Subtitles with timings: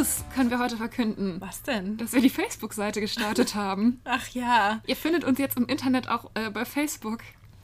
[0.00, 1.36] News können wir heute verkünden.
[1.40, 1.98] Was denn?
[1.98, 4.00] Dass wir die Facebook-Seite gestartet haben.
[4.04, 4.80] Ach ja.
[4.86, 7.18] Ihr findet uns jetzt im Internet auch äh, bei Facebook.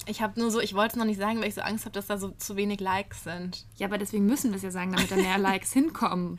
[0.04, 1.94] Ich habe nur so, ich wollte es noch nicht sagen, weil ich so Angst habe,
[1.94, 3.64] dass da so zu wenig Likes sind.
[3.76, 6.38] Ja, aber deswegen müssen wir es ja sagen, damit da mehr Likes hinkommen.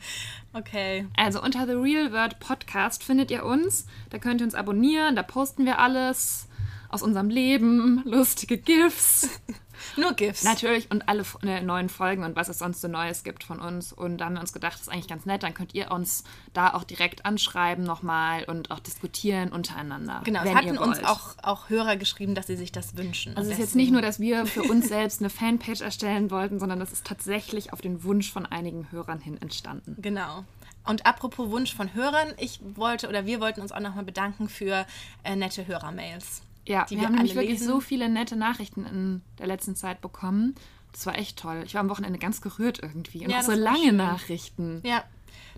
[0.52, 1.08] Okay.
[1.16, 3.86] Also unter The Real World Podcast findet ihr uns.
[4.10, 6.47] Da könnt ihr uns abonnieren, da posten wir alles
[6.88, 9.28] aus unserem Leben, lustige GIFs.
[9.96, 10.42] Nur GIFs.
[10.42, 13.92] Natürlich und alle äh, neuen Folgen und was es sonst so Neues gibt von uns.
[13.92, 15.42] Und da haben wir uns gedacht, das ist eigentlich ganz nett.
[15.42, 20.22] Dann könnt ihr uns da auch direkt anschreiben nochmal und auch diskutieren untereinander.
[20.24, 23.36] Genau, es hatten uns auch, auch Hörer geschrieben, dass sie sich das wünschen.
[23.36, 26.58] Also es ist jetzt nicht nur, dass wir für uns selbst eine Fanpage erstellen wollten,
[26.58, 29.96] sondern das ist tatsächlich auf den Wunsch von einigen Hörern hin entstanden.
[29.98, 30.44] Genau.
[30.84, 34.86] Und apropos Wunsch von Hörern, ich wollte oder wir wollten uns auch nochmal bedanken für
[35.22, 36.42] äh, nette Hörermails.
[36.68, 40.00] Ja, die wir, wir haben nämlich wirklich so viele nette Nachrichten in der letzten Zeit
[40.00, 40.54] bekommen.
[40.92, 41.62] Das war echt toll.
[41.64, 43.24] Ich war am Wochenende ganz gerührt irgendwie.
[43.24, 43.96] Und ja, auch so lange schön.
[43.96, 44.80] Nachrichten.
[44.84, 45.04] Ja.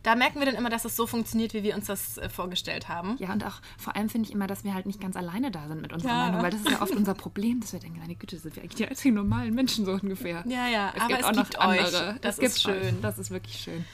[0.03, 2.89] Da merken wir dann immer, dass es so funktioniert, wie wir uns das äh, vorgestellt
[2.89, 3.17] haben.
[3.19, 5.69] Ja, und auch vor allem finde ich immer, dass wir halt nicht ganz alleine da
[5.69, 6.27] sind mit unserer ja.
[6.27, 8.63] Meinung, weil das ist ja oft unser Problem, dass wir denken, meine Güte, sind wir
[8.63, 10.43] eigentlich die einzigen normalen Menschen so ungefähr.
[10.47, 12.09] Ja, ja, es aber gibt es auch gibt noch andere.
[12.15, 12.21] Euch.
[12.23, 12.83] Das es ist schön.
[12.83, 13.01] Euch.
[13.03, 13.85] Das ist wirklich schön.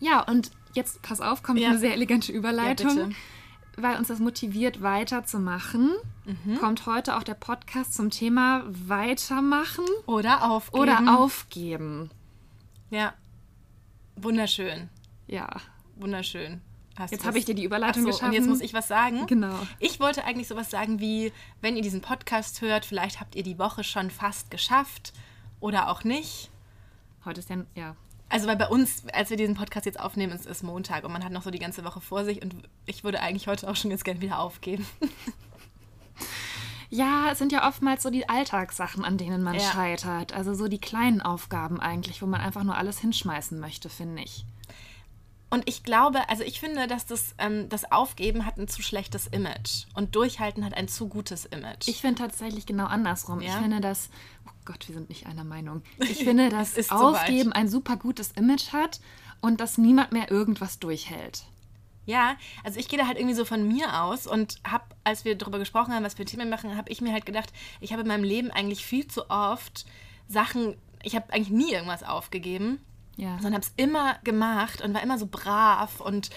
[0.00, 1.70] Ja, und jetzt pass auf, kommt ja.
[1.70, 2.96] eine sehr elegante Überleitung.
[2.96, 3.16] Ja,
[3.76, 5.92] weil uns das motiviert, weiterzumachen,
[6.24, 6.58] mhm.
[6.58, 10.82] kommt heute auch der Podcast zum Thema Weitermachen oder aufgeben.
[10.82, 12.10] Oder aufgeben.
[12.90, 13.14] Ja.
[14.16, 14.88] Wunderschön.
[15.26, 15.48] Ja.
[15.96, 16.60] Wunderschön.
[16.98, 18.28] Hast jetzt habe ich dir die Überleitung so, geschaffen.
[18.28, 19.26] Und jetzt muss ich was sagen.
[19.26, 19.54] Genau.
[19.78, 23.58] Ich wollte eigentlich sowas sagen wie, wenn ihr diesen Podcast hört, vielleicht habt ihr die
[23.58, 25.12] Woche schon fast geschafft
[25.60, 26.50] oder auch nicht.
[27.24, 27.96] Heute ist ja, ja
[28.30, 31.24] also weil bei uns, als wir diesen Podcast jetzt aufnehmen, ist es Montag und man
[31.24, 32.54] hat noch so die ganze Woche vor sich und
[32.86, 34.86] ich würde eigentlich heute auch schon jetzt gerne wieder aufgeben.
[36.92, 39.60] Ja, es sind ja oftmals so die Alltagssachen, an denen man ja.
[39.60, 40.32] scheitert.
[40.32, 44.44] Also so die kleinen Aufgaben eigentlich, wo man einfach nur alles hinschmeißen möchte, finde ich.
[45.50, 49.26] Und ich glaube, also ich finde, dass das, ähm, das Aufgeben hat ein zu schlechtes
[49.26, 51.88] Image und Durchhalten hat ein zu gutes Image.
[51.88, 53.40] Ich finde tatsächlich genau andersrum.
[53.40, 53.54] Ja?
[53.54, 54.10] Ich finde, dass,
[54.64, 55.82] Gott, wir sind nicht einer Meinung.
[55.98, 59.00] Ich finde, dass Aufgeben ein super gutes Image hat
[59.40, 61.44] und dass niemand mehr irgendwas durchhält.
[62.06, 65.36] Ja, also ich gehe da halt irgendwie so von mir aus und habe, als wir
[65.36, 68.08] darüber gesprochen haben, was wir Themen machen, habe ich mir halt gedacht, ich habe in
[68.08, 69.86] meinem Leben eigentlich viel zu oft
[70.28, 72.80] Sachen, ich habe eigentlich nie irgendwas aufgegeben
[73.20, 73.36] ja.
[73.36, 76.30] Sondern habe es immer gemacht und war immer so brav und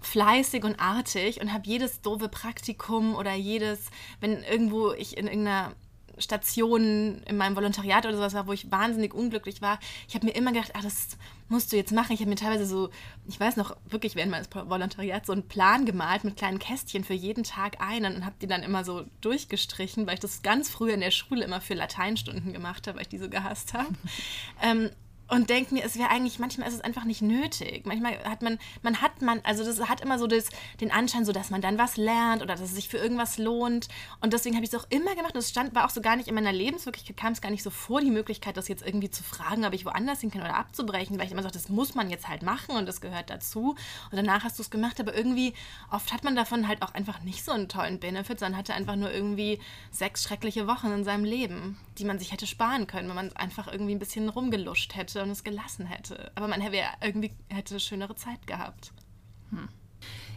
[0.00, 3.90] fleißig und artig und habe jedes doofe Praktikum oder jedes,
[4.20, 5.72] wenn irgendwo ich in irgendeiner
[6.20, 10.32] Station in meinem Volontariat oder sowas war, wo ich wahnsinnig unglücklich war, ich habe mir
[10.32, 11.16] immer gedacht, ach, das
[11.48, 12.12] musst du jetzt machen.
[12.12, 12.90] Ich habe mir teilweise so,
[13.26, 17.14] ich weiß noch wirklich während meines Volontariats so einen Plan gemalt mit kleinen Kästchen für
[17.14, 20.90] jeden Tag einen und habe die dann immer so durchgestrichen, weil ich das ganz früh
[20.90, 23.88] in der Schule immer für Lateinstunden gemacht habe, weil ich die so gehasst habe.
[24.62, 24.90] ähm,
[25.28, 27.84] und denke mir, es wäre eigentlich, manchmal ist es einfach nicht nötig.
[27.84, 30.48] Manchmal hat man, man hat man, also das hat immer so das,
[30.80, 33.88] den Anschein, so dass man dann was lernt oder dass es sich für irgendwas lohnt.
[34.22, 35.34] Und deswegen habe ich es auch immer gemacht.
[35.34, 37.62] Und es stand, war auch so gar nicht in meiner Lebenswirklichkeit, kam es gar nicht
[37.62, 40.54] so vor, die Möglichkeit, das jetzt irgendwie zu fragen, ob ich woanders hin kann oder
[40.54, 43.76] abzubrechen, weil ich immer so, das muss man jetzt halt machen und das gehört dazu.
[44.10, 45.52] Und danach hast du es gemacht, aber irgendwie,
[45.90, 48.96] oft hat man davon halt auch einfach nicht so einen tollen Benefit, sondern hatte einfach
[48.96, 49.60] nur irgendwie
[49.90, 53.70] sechs schreckliche Wochen in seinem Leben, die man sich hätte sparen können, wenn man einfach
[53.70, 56.30] irgendwie ein bisschen rumgeluscht hätte und es gelassen hätte.
[56.34, 58.92] Aber man hätte irgendwie hätte schönere Zeit gehabt.
[59.50, 59.68] Hm.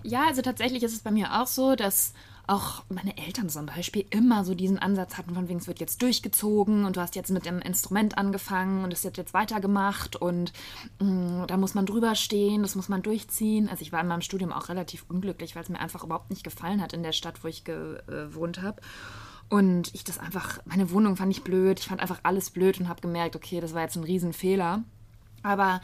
[0.03, 2.13] Ja, also tatsächlich ist es bei mir auch so, dass
[2.47, 6.01] auch meine Eltern zum Beispiel immer so diesen Ansatz hatten, von wegen es wird jetzt
[6.01, 10.51] durchgezogen und du hast jetzt mit dem Instrument angefangen und es wird jetzt weitergemacht und
[10.99, 13.69] mh, mm, da muss man drüber stehen, das muss man durchziehen.
[13.69, 16.43] Also ich war in meinem Studium auch relativ unglücklich, weil es mir einfach überhaupt nicht
[16.43, 18.81] gefallen hat in der Stadt, wo ich gewohnt habe.
[19.51, 22.87] Und ich das einfach, meine Wohnung fand ich blöd, ich fand einfach alles blöd und
[22.87, 24.81] habe gemerkt, okay, das war jetzt ein Riesenfehler.
[25.43, 25.81] Aber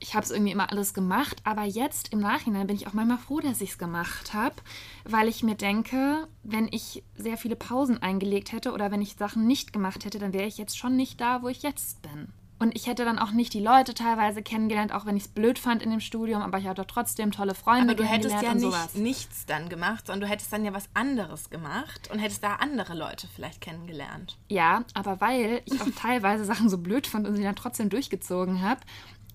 [0.00, 1.40] ich habe es irgendwie immer alles gemacht.
[1.44, 4.56] Aber jetzt im Nachhinein bin ich auch manchmal froh, dass ich es gemacht habe,
[5.04, 9.46] weil ich mir denke, wenn ich sehr viele Pausen eingelegt hätte oder wenn ich Sachen
[9.46, 12.28] nicht gemacht hätte, dann wäre ich jetzt schon nicht da, wo ich jetzt bin.
[12.60, 15.58] Und ich hätte dann auch nicht die Leute teilweise kennengelernt, auch wenn ich es blöd
[15.58, 17.94] fand in dem Studium, aber ich hatte trotzdem tolle Freunde.
[17.94, 21.48] Aber du hättest ja nicht, nichts dann gemacht, sondern du hättest dann ja was anderes
[21.48, 24.36] gemacht und hättest da andere Leute vielleicht kennengelernt.
[24.48, 28.60] Ja, aber weil ich auch teilweise Sachen so blöd fand und sie dann trotzdem durchgezogen
[28.60, 28.82] habe,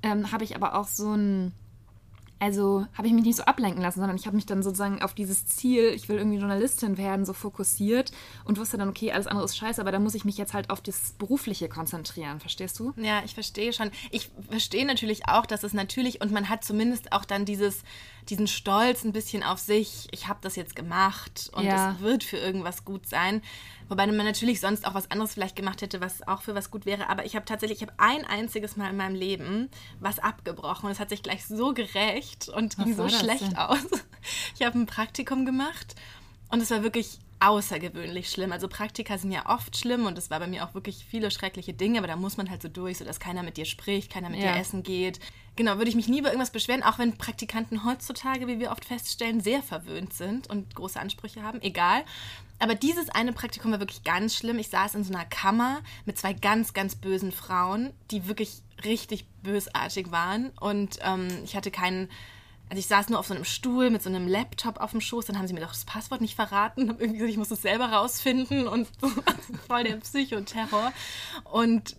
[0.04, 1.51] ähm, habe ich aber auch so ein
[2.40, 5.14] also habe ich mich nicht so ablenken lassen, sondern ich habe mich dann sozusagen auf
[5.14, 8.12] dieses Ziel, ich will irgendwie Journalistin werden, so fokussiert
[8.44, 10.70] und wusste dann, okay, alles andere ist scheiße, aber da muss ich mich jetzt halt
[10.70, 12.40] auf das Berufliche konzentrieren.
[12.40, 12.94] Verstehst du?
[12.98, 13.90] Ja, ich verstehe schon.
[14.12, 17.84] Ich verstehe natürlich auch, dass es natürlich, und man hat zumindest auch dann dieses,
[18.30, 21.92] diesen Stolz ein bisschen auf sich, ich habe das jetzt gemacht und Ja.
[21.92, 23.42] es wird für irgendwas gut sein.
[23.88, 26.86] Wobei man natürlich sonst auch was anderes vielleicht gemacht hätte, was auch für was gut
[26.88, 27.07] wäre.
[27.10, 29.69] Aber ich habe tatsächlich, ich habe ein einziges Mal in meinem Leben
[30.00, 33.57] was abgebrochen und es hat sich gleich so gerecht und ging so das schlecht denn?
[33.57, 33.80] aus.
[34.60, 35.95] Ich habe ein Praktikum gemacht
[36.50, 38.51] und es war wirklich außergewöhnlich schlimm.
[38.51, 41.74] Also Praktika sind ja oft schlimm und es war bei mir auch wirklich viele schreckliche
[41.74, 44.39] Dinge, aber da muss man halt so durch, sodass keiner mit dir spricht, keiner mit
[44.39, 44.53] Ja.
[44.53, 45.19] dir essen geht.
[45.56, 48.83] Genau, würde ich mich nie über irgendwas beschweren, auch wenn Praktikanten heutzutage, wie wir oft
[48.83, 51.62] feststellen, sehr verwöhnt sind und große Ansprüche haben.
[51.62, 52.03] Egal.
[52.59, 54.59] Aber dieses eine Praktikum war wirklich ganz schlimm.
[54.59, 59.27] Ich saß in so einer Kammer mit zwei ganz, ganz bösen Frauen, die wirklich richtig
[59.44, 60.51] bösartig waren.
[60.59, 62.09] Und ähm, ich hatte keinen.
[62.70, 65.26] Also ich saß nur auf so einem Stuhl mit so einem Laptop auf dem Schoß,
[65.26, 67.62] dann haben sie mir doch das Passwort nicht verraten, haben irgendwie gesagt, ich muss es
[67.62, 68.88] selber rausfinden und
[69.68, 70.92] voll der Psychoterror.
[71.44, 71.96] Und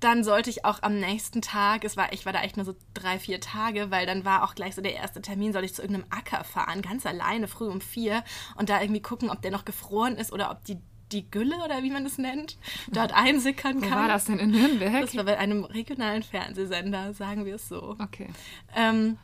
[0.00, 2.74] dann sollte ich auch am nächsten Tag, es war, ich war da echt nur so
[2.92, 5.82] drei, vier Tage, weil dann war auch gleich so der erste Termin, sollte ich zu
[5.82, 8.24] irgendeinem Acker fahren, ganz alleine, früh um vier
[8.56, 10.78] und da irgendwie gucken, ob der noch gefroren ist oder ob die,
[11.12, 12.58] die Gülle oder wie man das nennt,
[12.90, 13.98] dort einsickern Wo kann.
[14.00, 15.02] war das denn in Nürnberg?
[15.02, 17.96] Das war bei einem regionalen Fernsehsender, sagen wir es so.
[18.00, 18.28] okay.
[18.74, 19.18] Ähm,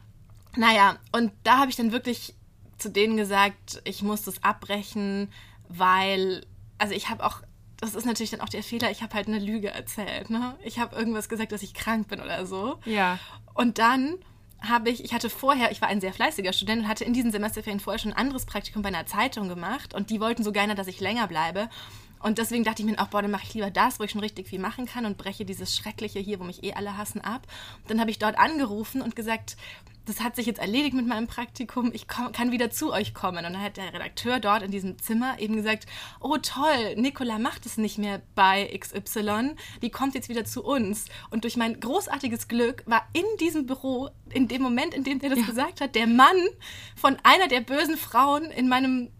[0.58, 2.34] naja, und da habe ich dann wirklich
[2.78, 5.32] zu denen gesagt, ich muss das abbrechen,
[5.68, 6.44] weil,
[6.78, 7.42] also ich habe auch,
[7.76, 10.30] das ist natürlich dann auch der Fehler, ich habe halt eine Lüge erzählt.
[10.30, 10.56] Ne?
[10.64, 12.80] Ich habe irgendwas gesagt, dass ich krank bin oder so.
[12.86, 13.20] Ja.
[13.54, 14.16] Und dann
[14.60, 17.30] habe ich, ich hatte vorher, ich war ein sehr fleißiger Student und hatte in diesen
[17.30, 20.74] Semesterferien vorher schon ein anderes Praktikum bei einer Zeitung gemacht und die wollten so gerne,
[20.74, 21.68] dass ich länger bleibe.
[22.20, 24.20] Und deswegen dachte ich mir, auch, boah, dann mache ich lieber das, wo ich schon
[24.20, 27.46] richtig viel machen kann und breche dieses Schreckliche hier, wo mich eh alle hassen, ab.
[27.82, 29.56] Und dann habe ich dort angerufen und gesagt,
[30.08, 33.44] das hat sich jetzt erledigt mit meinem Praktikum, ich komm, kann wieder zu euch kommen.
[33.44, 35.86] Und dann hat der Redakteur dort in diesem Zimmer eben gesagt,
[36.20, 41.06] oh toll, Nicola macht es nicht mehr bei XY, die kommt jetzt wieder zu uns.
[41.30, 45.30] Und durch mein großartiges Glück war in diesem Büro, in dem Moment, in dem der
[45.30, 46.36] das gesagt hat, der Mann
[46.96, 49.10] von einer der bösen Frauen in meinem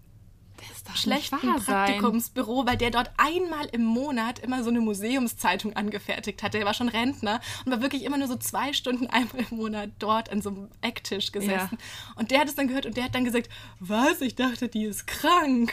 [0.69, 1.75] Das darf schlechten nicht wahr sein.
[1.87, 6.55] Praktikumsbüro, weil der dort einmal im Monat immer so eine Museumszeitung angefertigt hat.
[6.55, 9.91] Der war schon Rentner und war wirklich immer nur so zwei Stunden einmal im Monat
[9.99, 11.79] dort an so einem Ecktisch gesessen.
[12.17, 13.49] Und der hat es dann gehört und der hat dann gesagt,
[13.81, 14.21] was?
[14.21, 15.73] Ich dachte, die ist krank.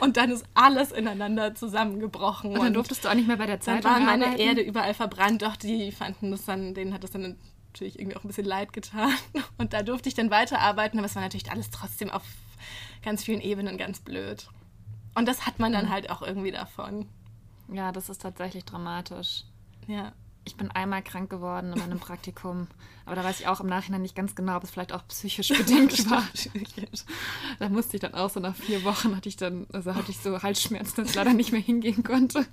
[0.00, 2.52] Und dann ist alles ineinander zusammengebrochen.
[2.52, 4.40] Und dann durftest du auch nicht mehr bei der dann Zeitung war meine arbeiten?
[4.40, 5.42] Erde überall verbrannt.
[5.42, 7.36] Doch, die fanden das dann, denen hat das dann
[7.72, 9.12] natürlich irgendwie auch ein bisschen leid getan.
[9.56, 12.22] Und da durfte ich dann weiterarbeiten, aber es war natürlich alles trotzdem auf
[13.02, 14.48] ganz vielen Ebenen ganz blöd.
[15.14, 17.06] Und das hat man dann halt auch irgendwie davon.
[17.72, 19.44] Ja, das ist tatsächlich dramatisch.
[19.86, 20.12] Ja.
[20.44, 22.68] Ich bin einmal krank geworden in meinem Praktikum.
[23.04, 25.48] Aber da weiß ich auch im Nachhinein nicht ganz genau, ob es vielleicht auch psychisch
[25.48, 26.26] bedingt war.
[27.58, 30.18] Da musste ich dann auch so nach vier Wochen hatte ich dann, also hatte ich
[30.18, 32.46] so Halsschmerzen, dass ich leider nicht mehr hingehen konnte.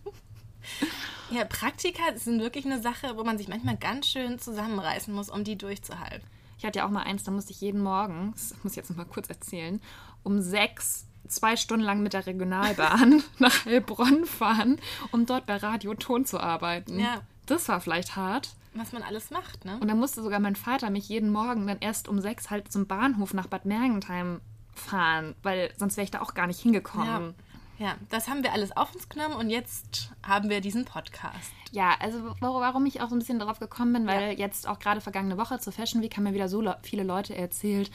[1.32, 5.44] Ja, Praktika sind wirklich eine Sache, wo man sich manchmal ganz schön zusammenreißen muss, um
[5.44, 6.28] die durchzuhalten.
[6.58, 8.90] Ich hatte ja auch mal eins, da musste ich jeden Morgen, das muss ich jetzt
[8.90, 9.82] noch mal kurz erzählen,
[10.26, 14.80] um sechs, zwei Stunden lang mit der Regionalbahn nach Heilbronn fahren,
[15.12, 17.00] um dort bei Radio Ton zu arbeiten.
[17.00, 17.22] Ja.
[17.46, 18.50] Das war vielleicht hart.
[18.74, 19.78] Was man alles macht, ne?
[19.80, 22.88] Und dann musste sogar mein Vater mich jeden Morgen dann erst um sechs halt zum
[22.88, 24.42] Bahnhof nach Bad Mergentheim
[24.74, 27.34] fahren, weil sonst wäre ich da auch gar nicht hingekommen.
[27.78, 31.52] Ja, das haben wir alles auf uns genommen und jetzt haben wir diesen Podcast.
[31.72, 34.38] Ja, also warum ich auch so ein bisschen darauf gekommen bin, weil Ja.
[34.38, 37.36] jetzt auch gerade vergangene Woche zur Fashion Week haben mir wieder so le viele Leute
[37.36, 37.92] erzählt,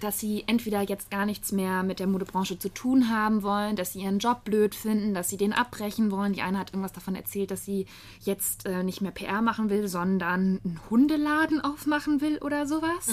[0.00, 3.92] dass sie entweder jetzt gar nichts mehr mit der Modebranche zu tun haben wollen, dass
[3.92, 6.32] sie ihren Job blöd finden, dass sie den abbrechen wollen.
[6.32, 7.86] Die eine hat irgendwas davon erzählt, dass sie
[8.20, 13.08] jetzt äh, nicht mehr PR machen will, sondern einen Hundeladen aufmachen will oder sowas.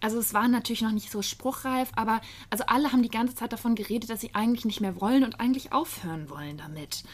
[0.00, 3.52] Also es war natürlich noch nicht so spruchreif, aber also alle haben die ganze Zeit
[3.52, 7.04] davon geredet, dass sie eigentlich nicht mehr wollen und eigentlich aufhören wollen damit.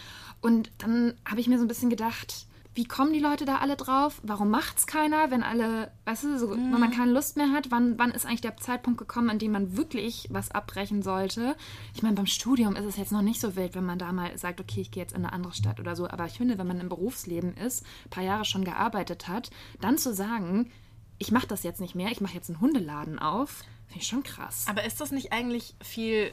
[0.41, 2.47] Und dann habe ich mir so ein bisschen gedacht,
[2.79, 4.21] wie kommen die Leute da alle drauf?
[4.23, 7.73] Warum macht's keiner, wenn alle, weißt du, so, wenn man keine Lust mehr hat?
[7.73, 11.57] Wann, wann ist eigentlich der Zeitpunkt gekommen, an dem man wirklich was abbrechen sollte?
[11.93, 14.39] Ich meine, beim Studium ist es jetzt noch nicht so wild, wenn man da mal
[14.39, 16.09] sagt, okay, ich gehe jetzt in eine andere Stadt oder so.
[16.09, 19.99] Aber ich finde, wenn man im Berufsleben ist, ein paar Jahre schon gearbeitet hat, dann
[19.99, 20.71] zu sagen,
[21.19, 24.23] ich mache das jetzt nicht mehr, ich mache jetzt einen Hundeladen auf, finde ich schon
[24.23, 24.67] krass.
[24.69, 26.31] Aber ist das nicht eigentlich viel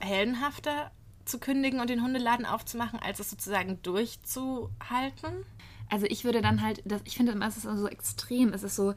[0.00, 0.90] heldenhafter
[1.24, 5.46] zu kündigen und den Hundeladen aufzumachen, als es sozusagen durchzuhalten?
[5.90, 8.52] Also ich würde dann halt, das, ich finde, es ist so extrem.
[8.52, 8.94] Es ist so,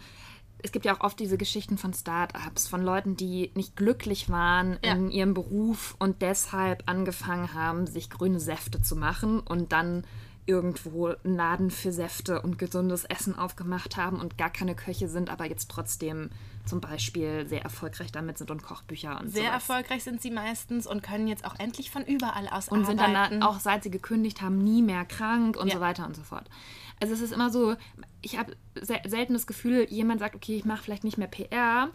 [0.63, 4.77] es gibt ja auch oft diese Geschichten von Start-ups, von Leuten, die nicht glücklich waren
[4.83, 4.93] Ja.
[4.93, 10.03] in ihrem Beruf und deshalb angefangen haben, sich grüne Säfte zu machen und dann
[10.45, 15.29] irgendwo einen Laden für Säfte und gesundes Essen aufgemacht haben und gar keine Köche sind,
[15.29, 16.29] aber jetzt trotzdem
[16.65, 19.53] zum Beispiel sehr erfolgreich damit sind und Kochbücher und Sehr sowas.
[19.53, 23.39] erfolgreich sind sie meistens und können jetzt auch endlich von überall aus und sind arbeiten.
[23.39, 25.75] dann auch, seit sie gekündigt haben, nie mehr krank und Ja.
[25.75, 26.45] so weiter und so fort.
[26.99, 27.75] Also es ist immer so,
[28.21, 31.89] ich habe se selten das Gefühl, jemand sagt, okay, ich mache vielleicht nicht mehr PR,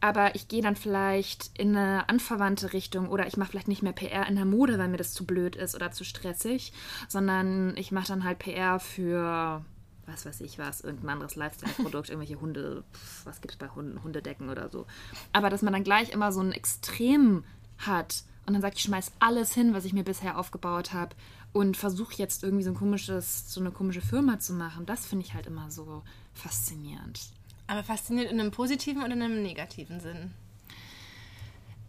[0.00, 3.92] aber ich gehe dann vielleicht in eine anverwandte Richtung oder ich mache vielleicht nicht mehr
[3.92, 6.72] PR in der Mode, weil mir das zu blöd ist oder zu stressig,
[7.08, 9.64] sondern ich mache dann halt PR für
[10.06, 12.84] was weiß ich was, irgendein anderes Lifestyle-Produkt, irgendwelche Hunde,
[13.24, 14.86] was gibt es bei Hunden, Hundedecken oder so.
[15.32, 17.44] Aber dass man dann gleich immer so ein Extrem
[17.76, 21.14] hat und dann sagt, ich schmeiß alles hin, was ich mir bisher aufgebaut habe
[21.52, 25.26] und versuche jetzt irgendwie so ein komisches, so eine komische Firma zu machen, das finde
[25.26, 26.02] ich halt immer so
[26.32, 27.20] faszinierend.
[27.68, 30.32] Aber fasziniert in einem positiven oder in einem negativen Sinn?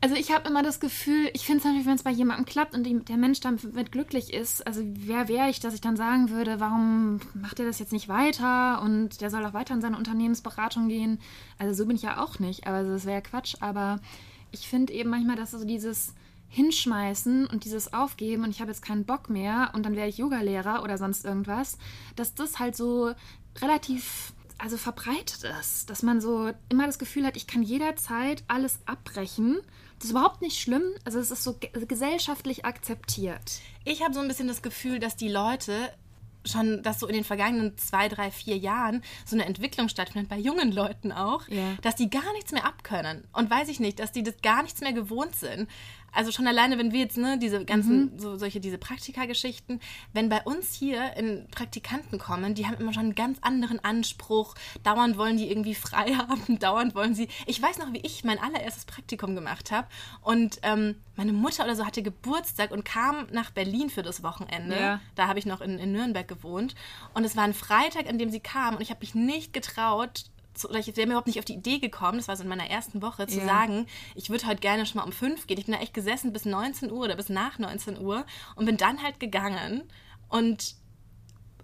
[0.01, 2.73] Also ich habe immer das Gefühl, ich finde es natürlich, wenn es bei jemandem klappt
[2.73, 6.29] und die, der Mensch damit glücklich ist, also wer wäre ich, dass ich dann sagen
[6.29, 9.97] würde, warum macht er das jetzt nicht weiter und der soll auch weiter in seine
[9.97, 11.19] Unternehmensberatung gehen.
[11.57, 13.55] Also so bin ich ja auch nicht, aber das wäre ja Quatsch.
[13.59, 13.99] Aber
[14.51, 16.13] ich finde eben manchmal, dass so dieses
[16.47, 20.17] Hinschmeißen und dieses Aufgeben und ich habe jetzt keinen Bock mehr und dann werde ich
[20.17, 21.77] Yogalehrer oder sonst irgendwas,
[22.15, 23.13] dass das halt so
[23.61, 28.79] relativ also verbreitet ist, dass man so immer das Gefühl hat, ich kann jederzeit alles
[28.85, 29.59] abbrechen
[29.99, 30.83] das ist überhaupt nicht schlimm.
[31.03, 33.59] Also es ist so gesellschaftlich akzeptiert.
[33.83, 35.73] Ich habe so ein bisschen das Gefühl, dass die Leute
[36.45, 40.37] schon, dass so in den vergangenen zwei, drei, vier Jahren so eine Entwicklung stattfindet, bei
[40.37, 41.75] jungen Leuten auch, ja.
[41.81, 43.27] dass die gar nichts mehr abkönnen.
[43.33, 45.69] Und weiß ich nicht, dass die das gar nichts mehr gewohnt sind
[46.13, 48.19] also schon alleine, wenn wir jetzt, ne, diese ganzen, mhm.
[48.19, 49.79] so solche, diese Praktika-Geschichten,
[50.13, 54.55] wenn bei uns hier in Praktikanten kommen, die haben immer schon einen ganz anderen Anspruch.
[54.83, 57.27] Dauernd wollen die irgendwie frei haben, dauernd wollen sie.
[57.45, 59.87] Ich weiß noch, wie ich mein allererstes Praktikum gemacht habe.
[60.21, 64.79] Und ähm, meine Mutter oder so hatte Geburtstag und kam nach Berlin für das Wochenende.
[64.79, 65.01] Ja.
[65.15, 66.75] Da habe ich noch in, in Nürnberg gewohnt.
[67.13, 70.25] Und es war ein Freitag, an dem sie kam und ich habe mich nicht getraut,
[70.65, 72.69] oder ich wäre mir überhaupt nicht auf die Idee gekommen, das war so in meiner
[72.69, 73.45] ersten Woche, zu ja.
[73.45, 75.57] sagen, ich würde heute gerne schon mal um fünf gehen.
[75.57, 78.25] Ich bin da echt gesessen bis 19 Uhr oder bis nach 19 Uhr
[78.55, 79.83] und bin dann halt gegangen
[80.27, 80.75] und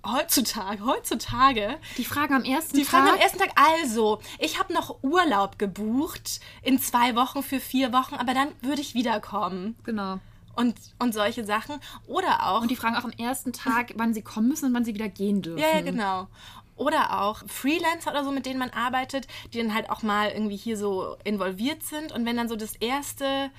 [0.06, 1.78] heutzutage, heutzutage.
[1.98, 3.04] Die Fragen am ersten die Tag.
[3.04, 3.52] Die Fragen am ersten Tag.
[3.56, 8.82] Also, ich habe noch Urlaub gebucht in zwei Wochen für vier Wochen, aber dann würde
[8.82, 9.76] ich wiederkommen.
[9.84, 10.20] Genau.
[10.56, 11.80] Und, und solche Sachen.
[12.08, 12.62] Oder auch.
[12.62, 15.10] Und die fragen auch am ersten Tag, wann sie kommen müssen und wann sie wieder
[15.10, 15.60] gehen dürfen.
[15.60, 16.28] Ja, ja, genau.
[16.76, 20.58] Oder auch Freelancer oder so, mit denen man arbeitet, die dann halt auch mal irgendwie
[20.58, 22.12] hier so involviert sind.
[22.12, 23.50] Und wenn dann so das erste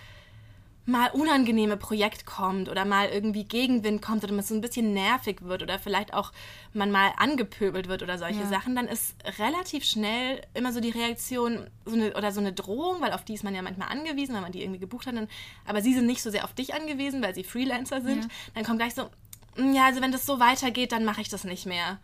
[0.87, 5.43] mal unangenehme Projekt kommt oder mal irgendwie Gegenwind kommt oder man so ein bisschen nervig
[5.43, 6.33] wird oder vielleicht auch
[6.73, 8.47] man mal angepöbelt wird oder solche ja.
[8.47, 13.01] Sachen, dann ist relativ schnell immer so die Reaktion so eine, oder so eine Drohung,
[13.01, 15.17] weil auf die ist man ja manchmal angewiesen, weil man die irgendwie gebucht hat.
[15.17, 15.29] Dann,
[15.67, 18.23] aber sie sind nicht so sehr auf dich angewiesen, weil sie Freelancer sind.
[18.23, 18.31] Ja.
[18.55, 19.11] Dann kommt gleich so,
[19.57, 21.99] hm, ja, also wenn das so weitergeht, dann mache ich das nicht mehr.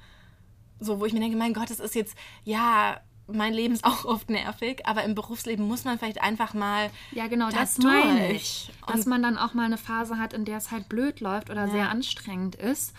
[0.83, 4.05] So, wo ich mir denke, mein Gott, das ist jetzt, ja, mein Leben ist auch
[4.05, 6.91] oft nervig, aber im Berufsleben muss man vielleicht einfach mal.
[7.13, 8.71] Ja, genau, das, das meine ich.
[8.87, 11.67] Dass man dann auch mal eine Phase hat, in der es halt blöd läuft oder
[11.67, 11.71] ja.
[11.71, 12.95] sehr anstrengend ist.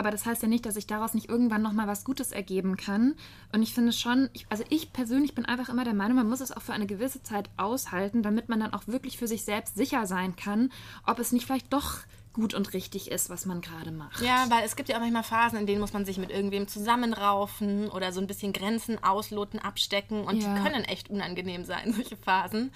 [0.00, 3.16] Aber das heißt ja nicht, dass sich daraus nicht irgendwann nochmal was Gutes ergeben kann.
[3.52, 6.40] Und ich finde schon, ich, also ich persönlich bin einfach immer der Meinung, man muss
[6.40, 9.74] es auch für eine gewisse Zeit aushalten, damit man dann auch wirklich für sich selbst
[9.74, 10.70] sicher sein kann,
[11.04, 11.98] ob es nicht vielleicht doch
[12.32, 14.20] gut und richtig ist, was man gerade macht.
[14.20, 16.68] Ja, weil es gibt ja auch manchmal Phasen, in denen muss man sich mit irgendwem
[16.68, 20.54] zusammenraufen oder so ein bisschen Grenzen ausloten, abstecken und ja.
[20.54, 22.72] die können echt unangenehm sein, solche Phasen.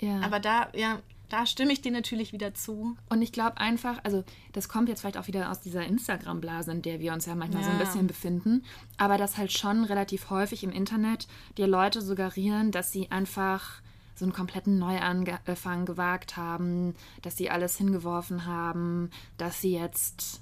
[0.00, 0.20] Ja.
[0.20, 2.96] Aber da, ja, da stimme ich dir natürlich wieder zu.
[3.08, 6.82] Und ich glaube einfach, also das kommt jetzt vielleicht auch wieder aus dieser Instagram-Blase, in
[6.82, 7.68] der wir uns ja manchmal ja.
[7.68, 8.64] so ein bisschen befinden,
[8.96, 13.82] aber dass halt schon relativ häufig im Internet dir Leute suggerieren, dass sie einfach
[14.18, 20.40] so einen kompletten Neuanfang gewagt haben, dass sie alles hingeworfen haben, dass sie jetzt,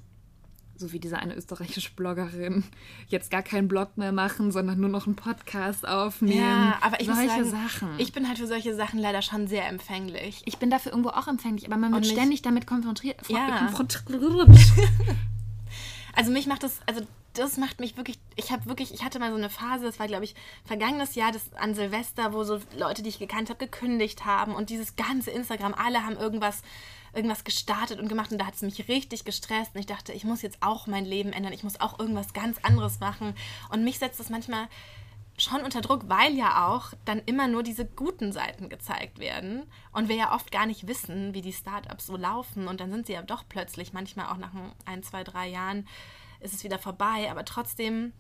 [0.77, 2.65] so wie diese eine österreichische Bloggerin,
[3.09, 6.41] jetzt gar keinen Blog mehr machen, sondern nur noch einen Podcast aufnehmen.
[6.41, 7.89] Ja, aber ich solche muss sagen, Sachen.
[7.99, 10.43] Ich bin halt für solche Sachen leider schon sehr empfänglich.
[10.47, 13.21] Ich bin dafür irgendwo auch empfänglich, aber man wird ständig damit konfrontiert.
[13.29, 13.69] Ja.
[13.75, 14.05] konfrontiert.
[16.17, 17.03] also mich macht das, also
[17.35, 20.07] das macht mich wirklich, ich habe wirklich, ich hatte mal so eine Phase, das war
[20.07, 24.25] glaube ich vergangenes Jahr das, an Silvester, wo so Leute, die ich gekannt habe, gekündigt
[24.25, 26.63] haben und dieses ganze Instagram, alle haben irgendwas,
[27.15, 30.25] irgendwas gestartet und gemacht und da hat es mich richtig gestresst und ich dachte, ich
[30.25, 33.35] muss jetzt auch mein Leben ändern, ich muss auch irgendwas ganz anderes machen
[33.71, 34.69] und mich setzt das manchmal
[35.39, 40.09] schon unter Druck, weil ja auch dann immer nur diese guten Seiten gezeigt werden und
[40.09, 43.13] wir ja oft gar nicht wissen, wie die Startups so laufen und dann sind sie
[43.13, 44.53] ja doch plötzlich manchmal auch nach
[44.87, 45.87] ein, zwei, drei Jahren
[46.41, 48.13] ist es wieder vorbei, aber trotzdem,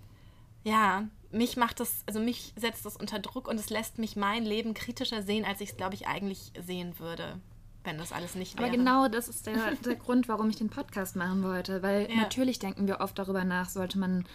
[0.64, 4.44] ja, mich macht das, also mich setzt das unter Druck und es lässt mich mein
[4.44, 7.40] Leben kritischer sehen, als ich es, glaube ich, eigentlich sehen würde,
[7.84, 8.68] wenn das alles nicht wäre.
[8.68, 12.16] Aber genau das ist der, der Grund, warum ich den Podcast machen wollte, weil ja.
[12.16, 14.26] natürlich denken wir oft darüber nach, sollte man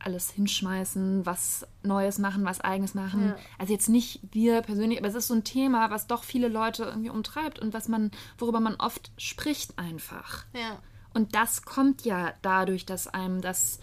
[0.00, 3.28] alles hinschmeißen, was Neues machen, was Eigenes machen.
[3.28, 3.36] Ja.
[3.58, 6.84] Also jetzt nicht wir persönlich, aber es ist so ein Thema, was doch viele Leute
[6.84, 10.44] irgendwie umtreibt und was man, worüber man oft spricht einfach.
[10.54, 10.78] Ja.
[11.14, 13.80] Und das kommt ja dadurch, dass einem das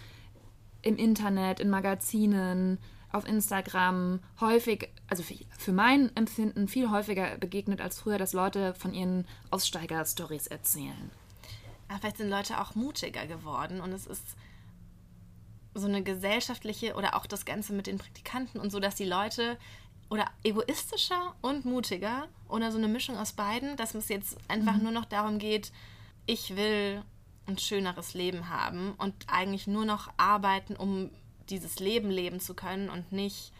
[0.81, 2.77] im Internet, in Magazinen,
[3.11, 8.73] auf Instagram häufig, also für, für mein Empfinden viel häufiger begegnet als früher, dass Leute
[8.73, 11.11] von ihren Aussteiger-Stories erzählen.
[11.87, 14.35] Aber vielleicht sind Leute auch mutiger geworden und es ist
[15.77, 19.57] so eine gesellschaftliche oder auch das Ganze mit den Praktikanten und so, dass die Leute
[20.09, 24.83] oder egoistischer und mutiger oder so eine Mischung aus beiden, dass es jetzt einfach mhm.
[24.83, 25.71] nur noch darum geht,
[26.25, 27.03] ich will
[27.45, 31.09] ein schöneres Leben haben und eigentlich nur noch arbeiten, um
[31.49, 33.53] dieses Leben leben zu können und nicht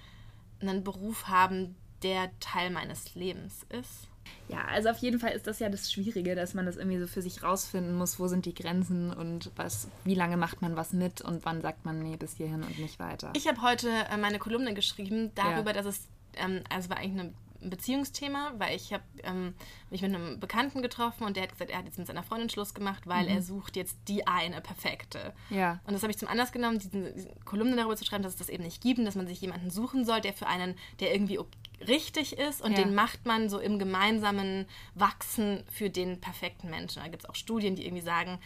[0.59, 4.07] einen Beruf haben, der Teil meines Lebens ist.
[4.49, 7.07] Ja, also auf jeden Fall ist das ja das Schwierige, dass man das irgendwie so
[7.07, 10.93] für sich rausfinden muss, wo sind die Grenzen und was, wie lange macht man was
[10.93, 13.31] mit und wann sagt man, nee, bis hierhin und nicht weiter.
[13.35, 15.81] Ich habe heute äh, meine Kolumne geschrieben darüber, ja.
[15.81, 19.53] dass es, ähm, also war eigentlich eine ein Beziehungsthema, weil ich habe ähm,
[19.89, 22.49] mich mit einem Bekannten getroffen und der hat gesagt, er hat jetzt mit seiner Freundin
[22.49, 23.35] Schluss gemacht, weil mhm.
[23.35, 25.33] er sucht jetzt die eine perfekte.
[25.49, 25.79] Ja.
[25.85, 28.39] Und das habe ich zum Anlass genommen, diese, diese Kolumne darüber zu schreiben, dass es
[28.39, 31.13] das eben nicht gibt und dass man sich jemanden suchen soll, der für einen, der
[31.13, 31.39] irgendwie
[31.87, 32.83] richtig ist und ja.
[32.83, 37.01] den macht man so im gemeinsamen Wachsen für den perfekten Menschen.
[37.01, 38.39] Da gibt es auch Studien, die irgendwie sagen,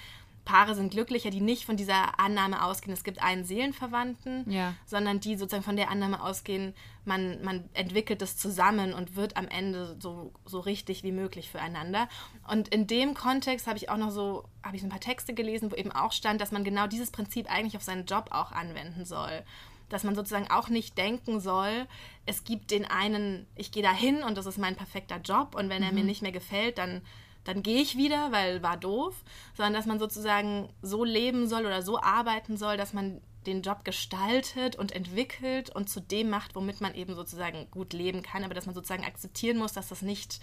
[0.45, 4.73] Paare sind glücklicher, die nicht von dieser Annahme ausgehen, es gibt einen Seelenverwandten, ja.
[4.85, 6.73] sondern die sozusagen von der Annahme ausgehen,
[7.05, 12.07] man, man entwickelt das zusammen und wird am Ende so, so richtig wie möglich füreinander.
[12.47, 15.71] Und in dem Kontext habe ich auch noch so, habe ich ein paar Texte gelesen,
[15.71, 19.05] wo eben auch stand, dass man genau dieses Prinzip eigentlich auf seinen Job auch anwenden
[19.05, 19.43] soll.
[19.89, 21.87] Dass man sozusagen auch nicht denken soll,
[22.25, 25.69] es gibt den einen, ich gehe da hin und das ist mein perfekter Job und
[25.69, 26.07] wenn er mir mhm.
[26.07, 27.01] nicht mehr gefällt, dann
[27.43, 29.15] dann gehe ich wieder, weil war doof,
[29.55, 33.83] sondern dass man sozusagen so leben soll oder so arbeiten soll, dass man den Job
[33.83, 38.53] gestaltet und entwickelt und zu dem macht, womit man eben sozusagen gut leben kann, aber
[38.53, 40.39] dass man sozusagen akzeptieren muss, dass das nicht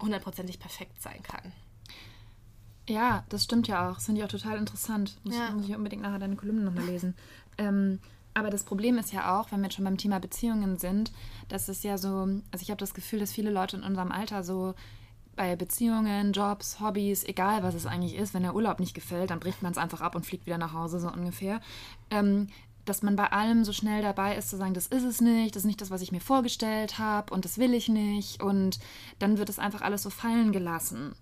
[0.00, 1.52] hundertprozentig perfekt sein kann.
[2.88, 3.94] Ja, das stimmt ja auch.
[3.94, 5.18] Das finde ich auch total interessant.
[5.24, 5.50] Muss, ja.
[5.50, 7.14] muss ich unbedingt nachher deine Kolumne nochmal lesen.
[7.58, 8.00] Ähm,
[8.34, 11.12] aber das Problem ist ja auch, wenn wir jetzt schon beim Thema Beziehungen sind,
[11.48, 14.44] dass es ja so, also ich habe das Gefühl, dass viele Leute in unserem Alter
[14.44, 14.74] so
[15.40, 19.40] bei Beziehungen, Jobs, Hobbys, egal was es eigentlich ist, wenn der Urlaub nicht gefällt, dann
[19.40, 21.62] bricht man es einfach ab und fliegt wieder nach Hause, so ungefähr.
[22.10, 22.48] Ähm,
[22.84, 25.62] dass man bei allem so schnell dabei ist zu sagen, das ist es nicht, das
[25.62, 28.80] ist nicht das, was ich mir vorgestellt habe und das will ich nicht und
[29.18, 31.14] dann wird es einfach alles so fallen gelassen.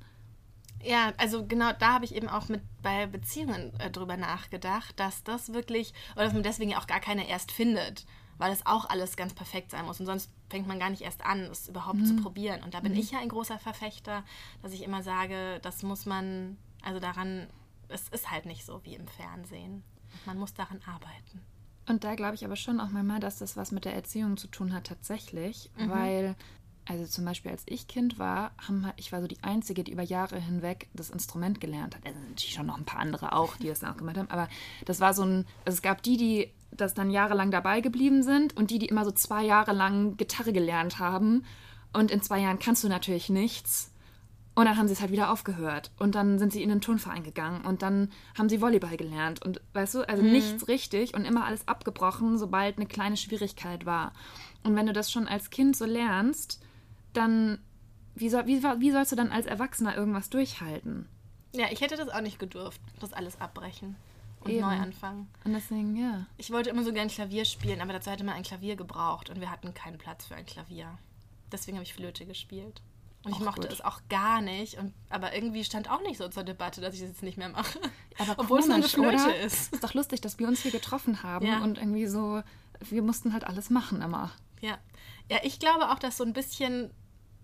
[0.82, 5.22] Ja, also genau da habe ich eben auch mit bei Beziehungen äh, drüber nachgedacht, dass
[5.22, 8.04] das wirklich, oder dass man deswegen auch gar keine erst findet
[8.38, 10.00] weil es auch alles ganz perfekt sein muss.
[10.00, 12.06] Und sonst fängt man gar nicht erst an, es überhaupt mhm.
[12.06, 12.62] zu probieren.
[12.62, 12.98] Und da bin mhm.
[12.98, 14.24] ich ja ein großer Verfechter,
[14.62, 17.48] dass ich immer sage, das muss man, also daran,
[17.88, 19.82] es ist halt nicht so wie im Fernsehen.
[20.24, 21.42] Man muss daran arbeiten.
[21.86, 24.46] Und da glaube ich aber schon auch mal, dass das was mit der Erziehung zu
[24.48, 25.90] tun hat tatsächlich, mhm.
[25.90, 26.36] weil
[26.88, 30.02] also zum Beispiel als ich Kind war, haben, ich war so die Einzige, die über
[30.02, 32.06] Jahre hinweg das Instrument gelernt hat.
[32.06, 34.30] Also natürlich schon noch ein paar andere auch, die das auch gemacht haben.
[34.30, 34.48] Aber
[34.86, 38.56] das war so ein, also es gab die, die das dann jahrelang dabei geblieben sind
[38.56, 41.44] und die, die immer so zwei Jahre lang Gitarre gelernt haben.
[41.92, 43.92] Und in zwei Jahren kannst du natürlich nichts.
[44.54, 45.92] Und dann haben sie es halt wieder aufgehört.
[45.98, 47.64] Und dann sind sie in den Turnverein gegangen.
[47.64, 49.44] Und dann haben sie Volleyball gelernt.
[49.44, 50.32] Und weißt du, also mhm.
[50.32, 54.12] nichts richtig und immer alles abgebrochen, sobald eine kleine Schwierigkeit war.
[54.64, 56.60] Und wenn du das schon als Kind so lernst,
[57.12, 57.58] dann
[58.14, 61.08] wie, soll, wie, wie sollst du dann als Erwachsener irgendwas durchhalten?
[61.52, 63.96] Ja, ich hätte das auch nicht gedurft, das alles abbrechen
[64.40, 64.60] und Eben.
[64.60, 65.28] neu anfangen.
[65.44, 66.26] Und deswegen, ja.
[66.36, 69.40] Ich wollte immer so gern Klavier spielen, aber dazu hätte man ein Klavier gebraucht und
[69.40, 70.98] wir hatten keinen Platz für ein Klavier.
[71.50, 72.82] Deswegen habe ich Flöte gespielt.
[73.24, 73.72] Und ich mochte gut.
[73.72, 74.78] es auch gar nicht.
[74.78, 77.48] Und, aber irgendwie stand auch nicht so zur Debatte, dass ich das jetzt nicht mehr
[77.48, 77.80] mache.
[78.18, 79.36] Aber Obwohl es eine Flöte oder?
[79.40, 79.72] ist.
[79.72, 81.62] Ist doch lustig, dass wir uns hier getroffen haben ja.
[81.62, 82.42] und irgendwie so,
[82.80, 84.30] wir mussten halt alles machen immer.
[84.60, 84.78] Ja.
[85.30, 86.90] Ja, ich glaube auch, dass so ein bisschen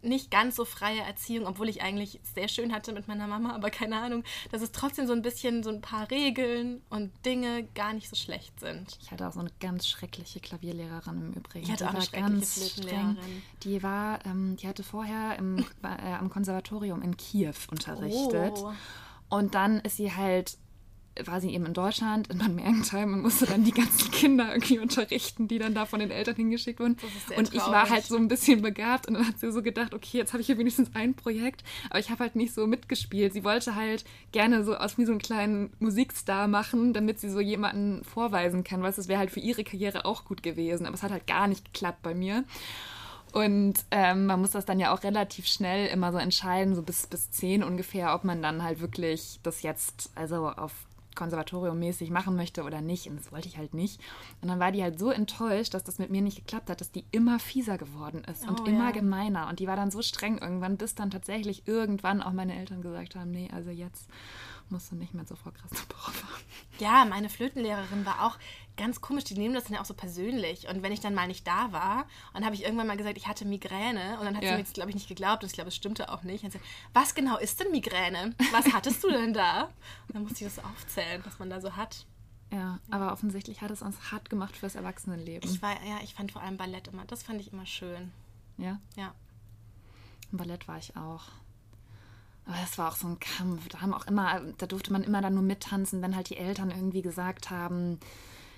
[0.04, 3.70] nicht ganz so freie Erziehung, obwohl ich eigentlich sehr schön hatte mit meiner Mama, aber
[3.70, 7.92] keine Ahnung, dass es trotzdem so ein bisschen so ein paar Regeln und Dinge gar
[7.92, 8.98] nicht so schlecht sind.
[9.00, 11.64] Ich hatte auch so eine ganz schreckliche Klavierlehrerin im Übrigen.
[11.64, 13.42] Ich hatte die auch eine schreckliche Flötenlehrerin.
[13.62, 18.54] Die war, ähm, die hatte vorher im, äh, am Konservatorium in Kiew unterrichtet.
[18.56, 18.72] Oh.
[19.28, 20.58] Und dann ist sie halt
[21.24, 24.78] war sie eben in Deutschland, in Bad Mergentheim und musste dann die ganzen Kinder irgendwie
[24.78, 26.96] unterrichten, die dann da von den Eltern hingeschickt wurden.
[27.36, 30.18] Und ich war halt so ein bisschen begabt und dann hat sie so gedacht, okay,
[30.18, 33.32] jetzt habe ich hier wenigstens ein Projekt, aber ich habe halt nicht so mitgespielt.
[33.32, 37.40] Sie wollte halt gerne so aus wie so einen kleinen Musikstar machen, damit sie so
[37.40, 41.02] jemanden vorweisen kann, weil es wäre halt für ihre Karriere auch gut gewesen, aber es
[41.02, 42.44] hat halt gar nicht geklappt bei mir.
[43.32, 47.08] Und ähm, man muss das dann ja auch relativ schnell immer so entscheiden, so bis,
[47.08, 50.72] bis zehn ungefähr, ob man dann halt wirklich das jetzt, also auf
[51.14, 53.08] konservatoriummäßig machen möchte oder nicht.
[53.08, 54.00] Und das wollte ich halt nicht.
[54.40, 56.92] Und dann war die halt so enttäuscht, dass das mit mir nicht geklappt hat, dass
[56.92, 58.90] die immer fieser geworden ist und oh, immer ja.
[58.92, 59.48] gemeiner.
[59.48, 63.16] Und die war dann so streng irgendwann, bis dann tatsächlich irgendwann auch meine Eltern gesagt
[63.16, 64.08] haben, nee, also jetzt
[64.70, 66.12] Musst du nicht mehr zur Frau Christopher
[66.78, 68.38] Ja, meine Flötenlehrerin war auch
[68.76, 69.24] ganz komisch.
[69.24, 70.66] Die nehmen das dann ja auch so persönlich.
[70.68, 73.28] Und wenn ich dann mal nicht da war, und habe ich irgendwann mal gesagt, ich
[73.28, 74.18] hatte Migräne.
[74.18, 74.48] Und dann hat Ja.
[74.50, 75.42] sie mir jetzt, glaube ich, nicht geglaubt.
[75.42, 76.44] Und ich glaube, es stimmte auch nicht.
[76.44, 76.60] Und sie,
[76.92, 78.34] was genau ist denn Migräne?
[78.52, 79.64] Was hattest du denn da?
[80.08, 82.06] Und dann musste ich das aufzählen, was man da so hat.
[82.52, 85.48] Ja, aber offensichtlich hat es uns hart gemacht fürs Erwachsenenleben.
[85.50, 88.12] Ich war, ja, ich fand vor allem Ballett immer, das fand ich immer schön.
[88.58, 89.12] ja, Ja.
[90.30, 91.24] im Ballett war ich auch.
[92.46, 93.68] Aber das war auch so ein Kampf.
[93.68, 96.70] Da haben auch immer, da durfte man immer dann nur mittanzen, wenn halt die Eltern
[96.70, 97.98] irgendwie gesagt haben,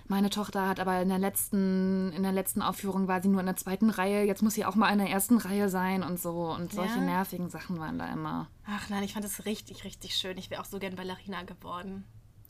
[0.09, 3.46] meine Tochter hat aber in der letzten, in der letzten Aufführung war sie nur in
[3.46, 6.53] der zweiten Reihe, jetzt muss sie auch mal in der ersten Reihe sein und so.
[6.53, 7.01] Und solche Ja.
[7.01, 8.49] nervigen Sachen waren da immer.
[8.66, 10.38] Ach nein, ich fand das richtig, richtig schön.
[10.38, 12.05] Ich wäre auch so gern Ballerina geworden.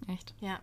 [0.06, 0.34] Echt?
[0.40, 0.60] Ja.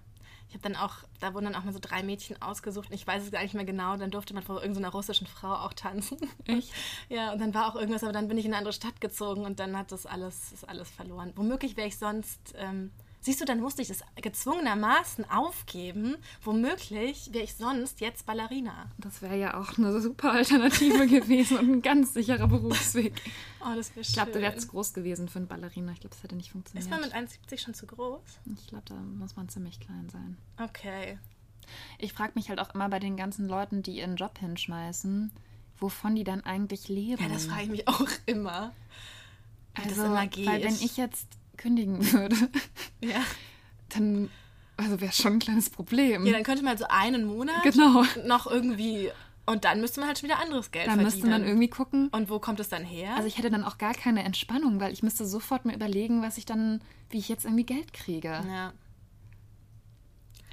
[0.49, 2.89] Ich habe dann auch, da wurden dann auch mal so drei Mädchen ausgesucht.
[2.89, 3.97] und Ich weiß es gar nicht mehr genau.
[3.97, 6.17] Dann durfte man vor irgendeiner russischen Frau auch tanzen.
[6.45, 6.71] Echt?
[7.09, 9.45] Ja, und dann war auch irgendwas, aber dann bin ich in eine andere Stadt gezogen
[9.45, 11.31] und dann hat das alles, ist alles verloren.
[11.35, 12.91] Womöglich wäre ich sonst, ähm,
[13.23, 16.17] siehst du, dann musste ich das gezwungenermaßen aufgeben.
[16.41, 18.91] Womöglich wäre ich sonst jetzt Ballerina.
[18.97, 23.13] Das wäre ja auch eine super Alternative gewesen und ein ganz sicherer Berufsweg.
[23.61, 25.91] Oh, das wäre Ich glaube, du wärst zu groß gewesen für einen Ballerina.
[25.93, 26.85] Ich glaube, das hätte nicht funktioniert.
[26.85, 28.21] Ist man mit 1,70 schon zu groß?
[28.53, 30.37] ich glaube, da muss man ziemlich klein sein.
[30.61, 31.17] Okay.
[31.97, 35.31] Ich frage mich halt auch immer bei den ganzen Leuten, die ihren Job hinschmeißen,
[35.79, 37.23] wovon die dann eigentlich leben.
[37.23, 38.73] Ja, das frage ich mich auch immer.
[39.75, 40.47] Wie das immer geht.
[40.47, 41.27] Also, Weil wenn ich jetzt
[41.63, 42.35] kündigen würde,
[43.01, 43.21] ja.
[43.89, 44.29] dann
[44.77, 46.25] also wäre schon ein kleines Problem.
[46.25, 48.03] ja, dann könnte man so einen Monat Genau.
[48.25, 49.09] noch irgendwie
[49.45, 51.05] und dann müsste man halt schon wieder anderes Geld da verdienen.
[51.11, 52.07] müsste man irgendwie gucken.
[52.09, 53.15] und wo kommt es dann her?
[53.15, 56.37] Also ich hätte dann auch gar keine Entspannung, weil ich müsste sofort mir überlegen, was
[56.37, 58.29] ich dann, wie ich jetzt irgendwie Geld kriege.
[58.47, 58.73] ja.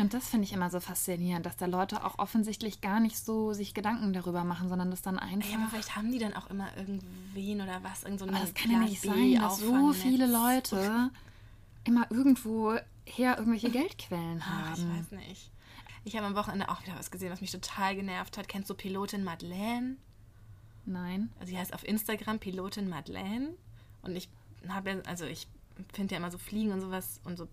[0.01, 3.53] Und das finde ich immer so faszinierend, dass da Leute auch offensichtlich gar nicht so
[3.53, 5.51] sich Gedanken darüber machen, sondern das dann einfach.
[5.51, 8.45] Ja, aber vielleicht haben die dann auch immer irgendwen oder was, irgend so Aber einen
[8.45, 11.11] das kann ja nicht sein, dass so viele Leute
[11.85, 12.75] immer irgendwo
[13.07, 14.99] her irgendwelche Geldquellen Ach, ich haben.
[14.99, 15.51] weiß nicht.
[16.05, 18.49] Ich habe am Wochenende auch wieder was gesehen, was mich total genervt hat.
[18.49, 19.97] Kennst du Pilotin Madeleine?
[20.87, 21.31] Nein.
[21.39, 23.51] Also, sie heißt auf Instagram Pilotin Madeleine.
[24.03, 24.29] Und ich
[24.69, 25.47] habe, ja- also ich
[25.93, 27.49] finde ja immer so Fliegen und sowas und so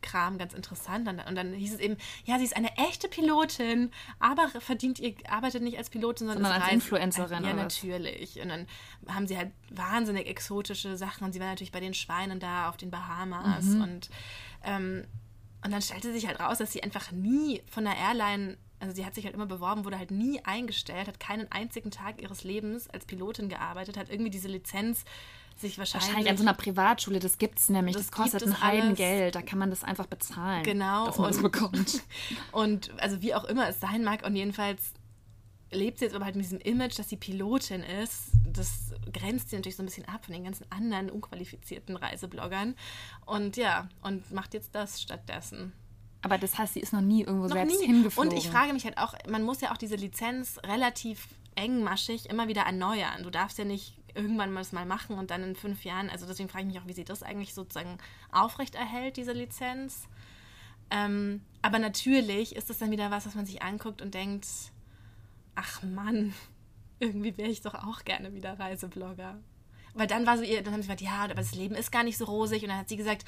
[0.00, 1.08] Pilotenkram ganz interessant.
[1.08, 5.62] Und, dann- hieß es eben, ja, sie ist eine echte Pilotin, aber verdient ihr, arbeitet
[5.62, 8.40] nicht als Pilotin, sondern, Sondern als Influencerin Ja, natürlich.
[8.40, 8.66] Und dann
[9.08, 11.24] haben sie halt wahnsinnig exotische Sachen.
[11.24, 13.64] Und sie war natürlich bei den Schweinen da auf den Bahamas.
[13.64, 13.82] Mhm.
[13.82, 14.10] Und,
[14.64, 15.04] ähm,
[15.64, 19.04] und dann stellte sich halt raus, dass sie einfach nie von der Airline, also sie
[19.04, 22.88] hat sich halt immer beworben, wurde halt nie eingestellt, hat keinen einzigen Tag ihres Lebens
[22.88, 25.04] als Pilotin gearbeitet, hat irgendwie diese Lizenz
[25.62, 27.94] wahrscheinlich, Wahrscheinlich an so einer Privatschule, das gibt's nämlich.
[27.96, 28.62] Das, Das kostet gibt ein es.
[28.62, 29.34] Heidengeld.
[29.34, 30.62] Da kann man das einfach bezahlen.
[30.62, 32.02] Genau, Dass man das und- bekommt.
[32.52, 34.92] Und also wie auch immer es sein mag, und jedenfalls
[35.70, 38.30] lebt sie jetzt aber halt mit diesem Image, dass sie Pilotin ist.
[38.50, 42.74] Das grenzt sie natürlich so ein bisschen ab von den ganzen anderen unqualifizierten Reisebloggern.
[43.26, 45.72] Und ja, und macht jetzt das stattdessen.
[46.22, 47.86] Aber das heißt, sie ist noch nie irgendwo Noch selbst nie.
[47.86, 48.32] hingeflogen.
[48.32, 52.48] Und ich frage mich halt auch, man muss ja auch diese Lizenz relativ engmaschig immer
[52.48, 53.22] wieder erneuern.
[53.22, 56.26] Du darfst ja nicht irgendwann mal das mal machen und dann in fünf Jahren, also
[56.26, 57.98] deswegen frage ich mich auch, wie sie das eigentlich sozusagen
[58.32, 60.08] aufrechterhält, diese Lizenz.
[60.90, 64.46] Ähm, aber natürlich ist das dann wieder was, was man sich anguckt und denkt,
[65.54, 66.34] ach Mann,
[67.00, 69.38] irgendwie wäre ich doch auch gerne wieder Reiseblogger.
[69.94, 72.04] Weil dann war so ihr, dann haben sie gesagt, ja, aber das Leben ist gar
[72.04, 72.62] nicht so rosig.
[72.62, 73.24] Und dann hat sie gesagt,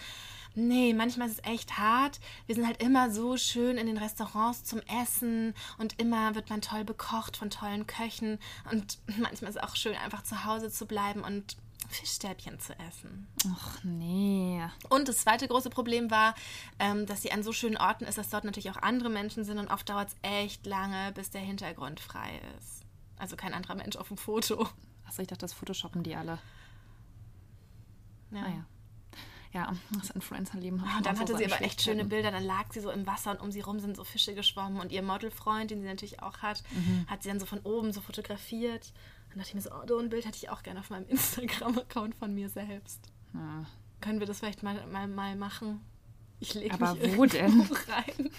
[0.55, 2.21] nee, manchmal ist es echt hart.
[2.47, 6.61] Wir sind halt immer so schön in den Restaurants zum Essen und immer wird man
[6.61, 8.39] toll bekocht von tollen Köchen.
[8.71, 11.57] Und manchmal ist es auch schön, einfach zu Hause zu bleiben und
[11.89, 13.27] Fischstäbchen zu essen.
[13.53, 14.63] Ach nee.
[14.91, 16.35] Und das zweite große Problem war,
[16.79, 19.59] ähm, dass sie an so schönen Orten ist, dass dort natürlich auch andere Menschen sind
[19.59, 22.85] und oft dauert es echt lange, bis der Hintergrund frei ist.
[23.19, 24.69] Also kein anderer Mensch auf dem Foto.
[25.11, 26.39] Achso, ich dachte, das Photoshoppen die alle.
[28.31, 28.43] Ja.
[28.45, 28.65] Ah ja.
[29.53, 32.05] Ja, das Influencer-Leben Und dann so hatte sie aber echt schöne.
[32.05, 32.31] Bilder.
[32.31, 34.79] Dann lag sie so im Wasser und um sie rum sind so Fische geschwommen.
[34.81, 37.05] Und ihr Modelfreund, den sie natürlich auch hat, Mhm.
[37.09, 38.93] hat sie dann so von oben so fotografiert.
[39.31, 41.09] Dann dachte ich mir so, oh, so ein Bild hätte ich auch gerne auf meinem
[41.09, 43.01] Instagram-Account von mir selbst.
[43.35, 43.65] Ja.
[44.01, 45.81] Können wir das vielleicht mal, mal, mal machen?
[46.39, 47.61] Ich lege Aber mich wo denn?
[47.89, 48.31] rein.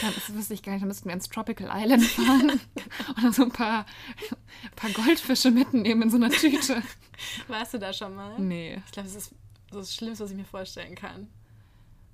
[0.00, 2.50] Dann, das wüsste ich gar nicht, da müssten wir ins Tropical Island fahren
[3.16, 3.86] und dann so ein paar,
[4.62, 6.82] ein paar Goldfische mitnehmen in so einer Tüte.
[7.48, 8.38] Warst du da schon mal?
[8.38, 8.80] Nee.
[8.86, 9.34] Ich glaube, das ist
[9.70, 11.28] so das Schlimmste, was ich mir vorstellen kann.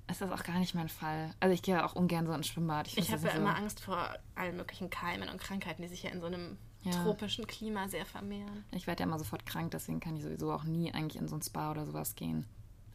[0.09, 1.33] Ist das auch gar nicht mein Fall.
[1.41, 2.87] Also ich gehe auch ungern so ins Schwimmbad.
[2.87, 6.03] Ich find's habe ja nicht immer Angst vor allen möglichen Keimen und Krankheiten, die sich
[6.03, 6.91] ja in so einem Ja.
[7.03, 8.63] tropischen Klima sehr vermehren.
[8.71, 11.35] Ich werde ja immer sofort krank, deswegen kann ich sowieso auch nie eigentlich in so
[11.35, 12.45] ein Spa oder sowas gehen.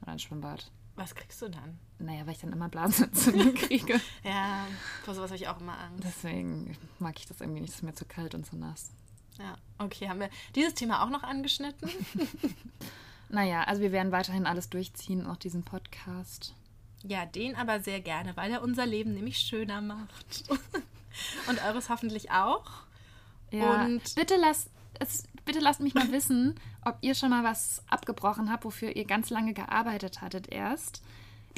[0.01, 0.71] Oder ein Schwimmbad.
[0.95, 1.79] Was kriegst du dann?
[1.99, 4.01] Naja, weil ich dann immer Blasenentzündung kriege.
[4.25, 4.67] Ja,
[5.05, 6.05] vor sowas habe ich auch immer Angst.
[6.05, 7.71] Deswegen mag ich das irgendwie nicht.
[7.71, 8.91] Es ist mir zu kalt und zu nass.
[9.39, 11.89] Ja, okay, haben wir dieses Thema auch noch angeschnitten?
[13.33, 16.55] Naja, also wir werden weiterhin alles durchziehen, auch diesen Podcast.
[17.03, 20.45] Ja, den aber sehr gerne, weil er unser Leben nämlich schöner macht.
[21.49, 22.67] Und eures hoffentlich auch.
[23.51, 24.69] Ja, Und bitte lasst,
[25.01, 29.05] es, bitte lasst mich mal wissen, ob ihr schon mal was abgebrochen habt, wofür ihr
[29.05, 31.03] ganz lange gearbeitet hattet erst.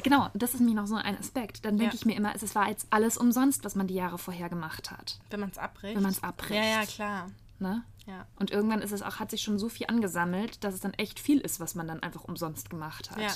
[0.03, 1.63] Genau, das ist nämlich noch so ein Aspekt.
[1.65, 1.99] Dann denke Ja.
[1.99, 5.19] ich mir immer, es war jetzt alles umsonst, was man die Jahre vorher gemacht hat.
[5.29, 5.95] wenn man es abbricht.
[5.95, 6.55] Wenn man's abbricht.
[6.63, 7.31] Ja, ja, klar.
[7.59, 7.83] Ne?
[8.05, 8.27] Ja.
[8.35, 11.19] Und irgendwann ist es auch, hat sich schon so viel angesammelt, dass es dann echt
[11.19, 13.19] viel ist, was man dann einfach umsonst gemacht hat.
[13.21, 13.31] Ja.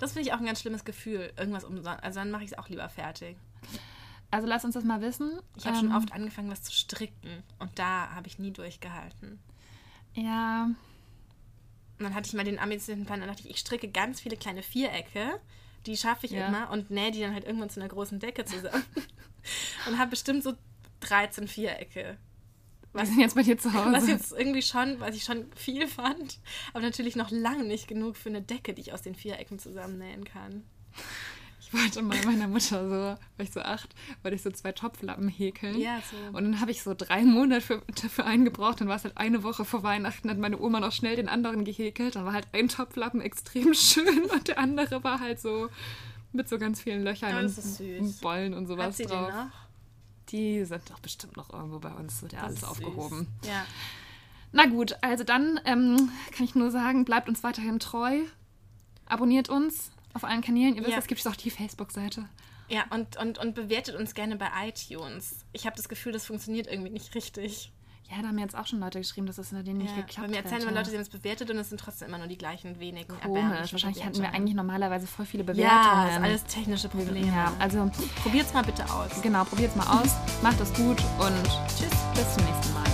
[0.00, 1.32] Das finde ich auch ein ganz schlimmes Gefühl.
[1.38, 2.02] Irgendwas umsonst.
[2.02, 3.36] Also dann mache ich es auch lieber fertig.
[4.32, 5.38] Also lass uns das mal wissen.
[5.56, 7.42] Ich habe schon Ähm, oft angefangen, was zu stricken.
[7.60, 9.38] Und da habe ich nie durchgehalten.
[10.14, 10.64] Ja,
[11.98, 14.36] Und dann hatte ich mal den ambitionierten Plan, dann dachte ich, ich stricke ganz viele
[14.36, 15.40] kleine Vierecke.
[15.86, 16.48] Die schaffe ich Ja.
[16.48, 18.84] immer und nähe die dann halt irgendwann zu einer großen Decke zusammen.
[19.88, 20.54] und habe bestimmt so
[21.00, 22.16] 13 Vierecke.
[22.92, 23.92] wir sind jetzt bei dir zu Hause.
[23.92, 26.38] Was jetzt irgendwie schon, was ich schon viel fand,
[26.72, 30.24] aber natürlich noch lange nicht genug für eine Decke, die ich aus den Vierecken zusammennähen
[30.24, 30.64] kann.
[31.72, 35.28] Ich wollte mal meiner Mutter so, war ich so acht, wollte ich so zwei Topflappen
[35.28, 35.78] häkeln.
[35.78, 36.36] Ja, so.
[36.36, 38.80] Und dann habe ich so drei Monate für, dafür eingebraucht.
[38.80, 41.64] Dann war es halt eine Woche vor Weihnachten, hat meine Oma noch schnell den anderen
[41.64, 42.16] gehäkelt.
[42.16, 45.68] Dann war halt ein Topflappen extrem schön und der andere war halt so
[46.32, 48.20] mit so ganz vielen Löchern Oh, und süß.
[48.20, 49.26] Bollen und sowas Hat sie drauf.
[49.28, 49.50] den noch?
[50.28, 53.26] Die sind doch bestimmt noch irgendwo bei uns, wird ja alles aufgehoben.
[53.42, 53.50] Süß.
[53.50, 53.64] Ja.
[54.52, 58.18] Na gut, also dann ähm, kann ich nur sagen, bleibt uns weiterhin treu.
[59.06, 60.74] Abonniert uns auf allen Kanälen.
[60.76, 60.98] Ihr wisst, Ja.
[60.98, 62.28] es gibt auch die Facebook-Seite.
[62.68, 65.44] Ja, und, und, und bewertet uns gerne bei iTunes.
[65.52, 67.72] Ich habe das Gefühl, das funktioniert irgendwie nicht richtig.
[68.10, 70.26] Ja, da haben jetzt auch schon Leute geschrieben, dass es bei denen nicht Ja, geklappt
[70.26, 72.26] bei mir erzählen immer Leute, sie haben es bewertet und es sind trotzdem immer nur
[72.26, 73.72] die gleichen wenigen Komisch.
[73.72, 74.34] Wahrscheinlich hatten wir Bewertungen.
[74.34, 76.08] eigentlich normalerweise voll viele Ja, Bewertungen.
[76.08, 77.26] ist alles technische Probleme.
[77.26, 77.90] Ja, also
[78.22, 79.22] Probiert's mal bitte aus.
[79.22, 80.14] genau, probiert's mal aus.
[80.42, 81.90] Macht es gut und Tschüss.
[82.14, 82.91] bis zum nächsten Mal.